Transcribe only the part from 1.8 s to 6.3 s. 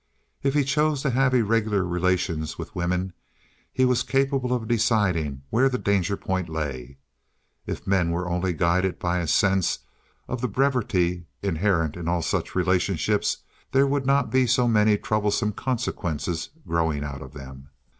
relations with women, he was capable of deciding where the danger